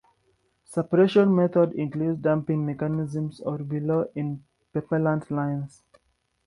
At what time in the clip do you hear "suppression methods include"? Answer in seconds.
0.65-2.23